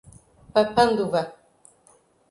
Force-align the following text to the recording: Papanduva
Papanduva 0.53 1.21